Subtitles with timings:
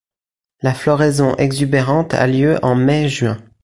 [0.61, 3.37] La floraison exubérante a lieu en mai-juin.